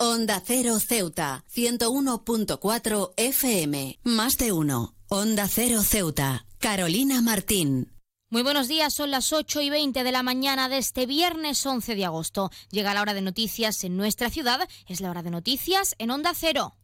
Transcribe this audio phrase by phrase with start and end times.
[0.00, 3.98] Onda Cero Ceuta, 101.4 FM.
[4.04, 4.94] Más de uno.
[5.08, 6.46] Onda Cero Ceuta.
[6.60, 7.90] Carolina Martín.
[8.30, 11.96] Muy buenos días, son las 8 y 20 de la mañana de este viernes 11
[11.96, 12.52] de agosto.
[12.70, 16.32] Llega la hora de noticias en nuestra ciudad, es la hora de noticias en Onda
[16.32, 16.77] Cero.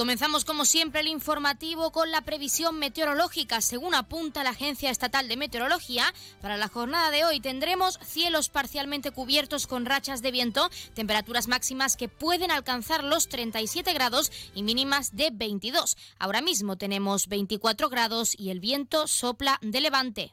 [0.00, 3.60] Comenzamos como siempre el informativo con la previsión meteorológica.
[3.60, 9.10] Según apunta la Agencia Estatal de Meteorología, para la jornada de hoy tendremos cielos parcialmente
[9.10, 15.14] cubiertos con rachas de viento, temperaturas máximas que pueden alcanzar los 37 grados y mínimas
[15.16, 15.98] de 22.
[16.18, 20.32] Ahora mismo tenemos 24 grados y el viento sopla de levante.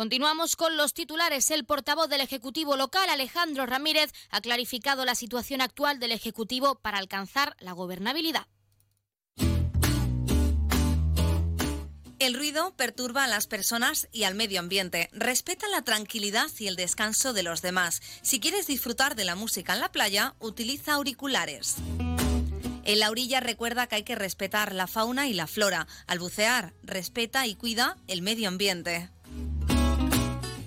[0.00, 1.50] Continuamos con los titulares.
[1.50, 6.96] El portavoz del Ejecutivo local, Alejandro Ramírez, ha clarificado la situación actual del Ejecutivo para
[6.96, 8.46] alcanzar la gobernabilidad.
[12.18, 15.10] El ruido perturba a las personas y al medio ambiente.
[15.12, 18.00] Respeta la tranquilidad y el descanso de los demás.
[18.22, 21.76] Si quieres disfrutar de la música en la playa, utiliza auriculares.
[22.84, 25.86] En la orilla recuerda que hay que respetar la fauna y la flora.
[26.06, 29.10] Al bucear, respeta y cuida el medio ambiente.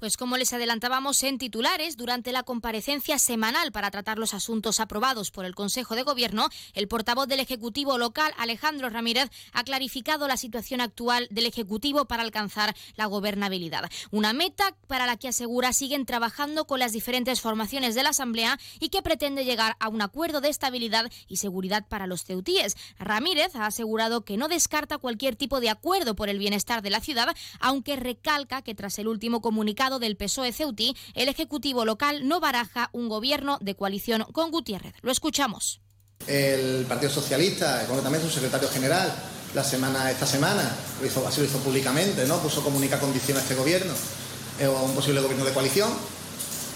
[0.00, 5.30] Pues como les adelantábamos en titulares, durante la comparecencia semanal para tratar los asuntos aprobados
[5.30, 10.38] por el Consejo de Gobierno, el portavoz del Ejecutivo local, Alejandro Ramírez, ha clarificado la
[10.38, 13.90] situación actual del Ejecutivo para alcanzar la gobernabilidad.
[14.10, 18.58] Una meta para la que asegura siguen trabajando con las diferentes formaciones de la Asamblea
[18.78, 22.74] y que pretende llegar a un acuerdo de estabilidad y seguridad para los ceutíes.
[22.98, 27.00] Ramírez ha asegurado que no descarta cualquier tipo de acuerdo por el bienestar de la
[27.00, 32.40] ciudad, aunque recalca que tras el último comunicado del PSOE Ceuti, el Ejecutivo local no
[32.40, 34.94] baraja un gobierno de coalición con Gutiérrez.
[35.02, 35.80] Lo escuchamos.
[36.26, 39.12] El Partido Socialista, concretamente su secretario general,
[39.54, 40.70] la semana, esta semana,
[41.00, 42.38] lo hizo, así lo hizo públicamente, ¿no?
[42.38, 43.92] puso comunica condición a este gobierno
[44.60, 45.90] eh, o a un posible gobierno de coalición.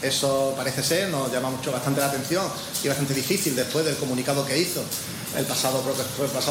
[0.02, 2.44] Eso parece ser, nos llama mucho bastante la atención
[2.82, 4.82] y bastante difícil después del comunicado que hizo
[5.36, 5.82] el pasado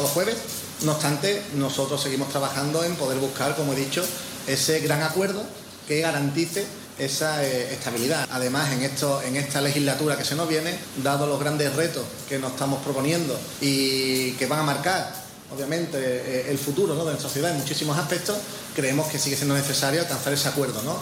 [0.08, 0.36] jueves.
[0.82, 4.04] No obstante, nosotros seguimos trabajando en poder buscar, como he dicho,
[4.46, 5.44] ese gran acuerdo
[5.86, 6.66] que garantice
[6.98, 8.28] esa eh, estabilidad.
[8.30, 12.38] Además, en, esto, en esta legislatura que se nos viene, dado los grandes retos que
[12.38, 17.52] nos estamos proponiendo y que van a marcar obviamente eh, el futuro de nuestra ciudad
[17.52, 18.38] en muchísimos aspectos,
[18.74, 20.82] creemos que sigue siendo necesario alcanzar ese acuerdo.
[20.82, 21.00] ¿no?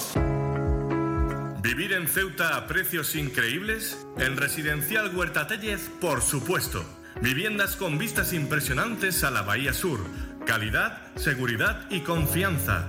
[1.63, 3.97] ¿Vivir en Ceuta a precios increíbles?
[4.19, 6.85] En Residencial Huerta Tellez, por supuesto.
[7.23, 10.01] Viviendas con vistas impresionantes a la Bahía Sur.
[10.45, 12.89] Calidad, seguridad y confianza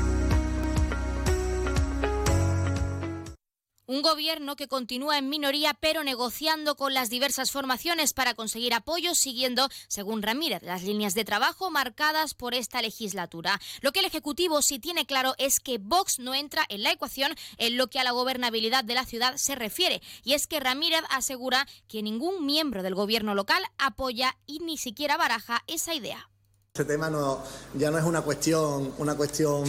[4.11, 9.69] Gobierno que continúa en minoría pero negociando con las diversas formaciones para conseguir apoyos siguiendo,
[9.87, 13.61] según Ramírez, las líneas de trabajo marcadas por esta legislatura.
[13.79, 17.33] Lo que el Ejecutivo sí tiene claro es que Vox no entra en la ecuación
[17.57, 21.03] en lo que a la gobernabilidad de la ciudad se refiere y es que Ramírez
[21.09, 26.30] asegura que ningún miembro del gobierno local apoya y ni siquiera baraja esa idea.
[26.73, 29.65] Este tema no, ya no es una cuestión, una cuestión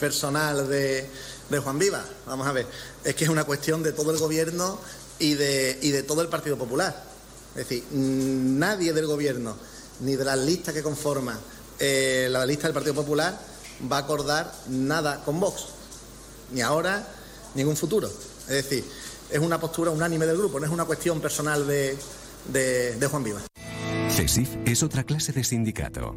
[0.00, 1.06] personal de,
[1.62, 2.66] Juan Viva, vamos a ver,
[3.04, 4.78] es que es una cuestión de todo el gobierno
[5.18, 7.04] y de, y de todo el Partido Popular.
[7.50, 9.54] Es decir, nadie del gobierno,
[10.00, 11.38] ni de las listas que conforman
[11.78, 13.38] eh, la lista del Partido Popular,
[13.92, 15.66] va a acordar nada con Vox,
[16.52, 17.06] ni ahora
[17.54, 18.08] ni en un futuro.
[18.08, 18.82] Es decir,
[19.30, 21.98] es una postura unánime del grupo, no es una cuestión personal de,
[22.50, 23.42] de Juan Viva.
[24.16, 26.16] CESIF es otra clase de sindicato.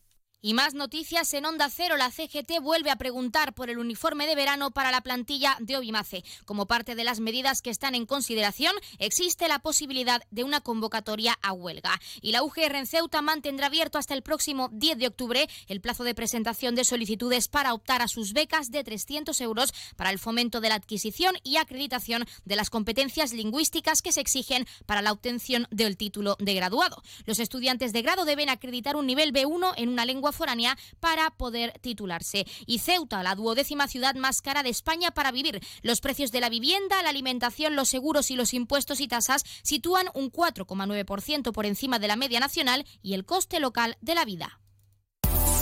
[0.43, 1.97] Y más noticias en Onda Cero.
[1.97, 6.23] La CGT vuelve a preguntar por el uniforme de verano para la plantilla de Obimace.
[6.45, 11.37] Como parte de las medidas que están en consideración, existe la posibilidad de una convocatoria
[11.43, 12.01] a huelga.
[12.21, 16.03] Y la UGR en Ceuta mantendrá abierto hasta el próximo 10 de octubre el plazo
[16.03, 20.59] de presentación de solicitudes para optar a sus becas de 300 euros para el fomento
[20.59, 25.67] de la adquisición y acreditación de las competencias lingüísticas que se exigen para la obtención
[25.69, 27.03] del título de graduado.
[27.25, 31.73] Los estudiantes de grado deben acreditar un nivel B1 en una lengua foránea para poder
[31.81, 32.45] titularse.
[32.65, 35.61] Y Ceuta, la duodécima ciudad más cara de España para vivir.
[35.81, 40.07] Los precios de la vivienda, la alimentación, los seguros y los impuestos y tasas sitúan
[40.13, 44.60] un 4,9% por encima de la media nacional y el coste local de la vida.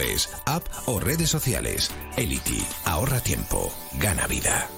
[0.00, 1.90] es app o redes sociales.
[2.16, 4.68] Elity, ahorra tiempo, gana vida.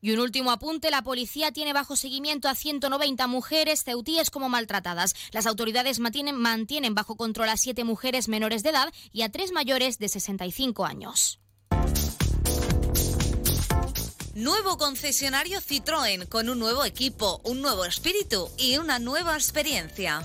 [0.00, 5.14] Y un último apunte, la policía tiene bajo seguimiento a 190 mujeres ceutíes como maltratadas.
[5.32, 9.50] Las autoridades mantienen, mantienen bajo control a siete mujeres menores de edad y a tres
[9.50, 11.40] mayores de 65 años.
[14.34, 20.24] Nuevo concesionario Citroën con un nuevo equipo, un nuevo espíritu y una nueva experiencia.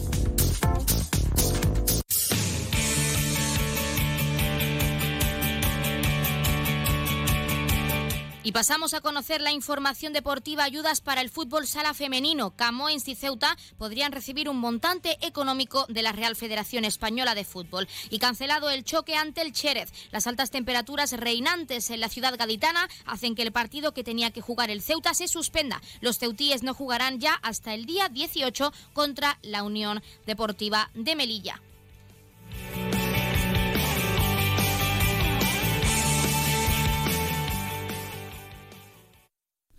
[8.43, 12.55] Y pasamos a conocer la información deportiva, ayudas para el fútbol sala femenino.
[12.55, 17.87] Camoens y Ceuta podrían recibir un montante económico de la Real Federación Española de Fútbol.
[18.09, 19.91] Y cancelado el choque ante el Chérez.
[20.11, 24.41] Las altas temperaturas reinantes en la ciudad gaditana hacen que el partido que tenía que
[24.41, 25.79] jugar el Ceuta se suspenda.
[25.99, 31.61] Los ceutíes no jugarán ya hasta el día 18 contra la Unión Deportiva de Melilla.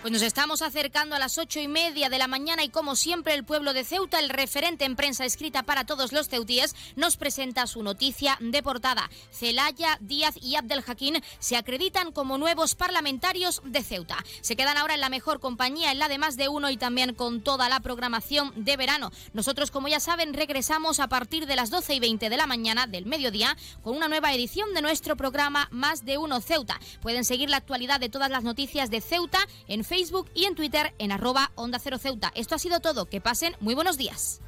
[0.00, 3.34] Pues nos estamos acercando a las ocho y media de la mañana y como siempre
[3.34, 7.66] el pueblo de Ceuta, el referente en prensa escrita para todos los ceutíes, nos presenta
[7.66, 9.10] su noticia de portada.
[9.30, 14.16] Celaya, Díaz y Abdel Hakim se acreditan como nuevos parlamentarios de Ceuta.
[14.40, 17.12] Se quedan ahora en la mejor compañía, en la de más de uno y también
[17.14, 19.12] con toda la programación de verano.
[19.34, 22.86] Nosotros, como ya saben, regresamos a partir de las doce y veinte de la mañana
[22.86, 26.80] del mediodía con una nueva edición de nuestro programa Más de uno Ceuta.
[27.02, 30.94] Pueden seguir la actualidad de todas las noticias de Ceuta en Facebook y en Twitter
[30.98, 32.30] en arroba Onda Cero Ceuta.
[32.36, 33.06] Esto ha sido todo.
[33.06, 34.40] Que pasen muy buenos días.